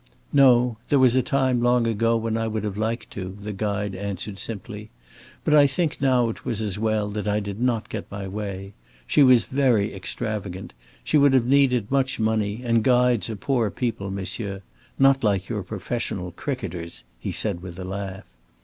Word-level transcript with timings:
"No. 0.33 0.77
There 0.89 0.97
was 0.97 1.15
a 1.15 1.21
time, 1.21 1.61
long 1.61 1.85
ago, 1.85 2.17
when 2.17 2.35
I 2.35 2.47
would 2.47 2.63
have 2.63 2.75
liked 2.75 3.11
to," 3.11 3.37
the 3.39 3.53
guide 3.53 3.93
answered, 3.93 4.39
simply. 4.39 4.89
"But 5.43 5.53
I 5.53 5.67
think 5.67 6.01
now 6.01 6.27
it 6.29 6.43
was 6.43 6.59
as 6.59 6.79
well 6.79 7.09
that 7.11 7.27
I 7.27 7.39
did 7.39 7.61
not 7.61 7.87
get 7.87 8.09
my 8.09 8.27
way. 8.27 8.73
She 9.05 9.21
was 9.21 9.45
very 9.45 9.93
extravagant. 9.93 10.73
She 11.03 11.19
would 11.19 11.35
have 11.35 11.45
needed 11.45 11.91
much 11.91 12.19
money, 12.19 12.61
and 12.63 12.83
guides 12.83 13.29
are 13.29 13.35
poor 13.35 13.69
people, 13.69 14.09
monsieur 14.09 14.63
not 14.97 15.23
like 15.23 15.49
your 15.49 15.61
professional 15.61 16.31
cricketers," 16.31 17.03
he 17.19 17.31
said, 17.31 17.61
with 17.61 17.77
a 17.77 17.83
laugh. 17.83 18.25